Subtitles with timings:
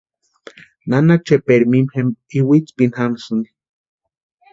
[0.89, 3.49] Nana Chepaeri mimi jempa iwitsïpini jamasïnti.